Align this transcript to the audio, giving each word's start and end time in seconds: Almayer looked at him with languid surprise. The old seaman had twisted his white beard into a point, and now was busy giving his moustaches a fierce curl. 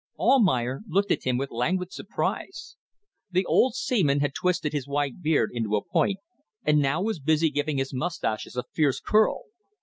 Almayer 0.17 0.81
looked 0.87 1.11
at 1.11 1.25
him 1.25 1.37
with 1.37 1.51
languid 1.51 1.93
surprise. 1.93 2.75
The 3.29 3.45
old 3.45 3.75
seaman 3.75 4.19
had 4.19 4.33
twisted 4.33 4.73
his 4.73 4.87
white 4.87 5.21
beard 5.21 5.51
into 5.53 5.75
a 5.75 5.85
point, 5.85 6.17
and 6.63 6.79
now 6.79 7.03
was 7.03 7.19
busy 7.19 7.51
giving 7.51 7.77
his 7.77 7.93
moustaches 7.93 8.55
a 8.55 8.63
fierce 8.73 8.99
curl. 8.99 9.43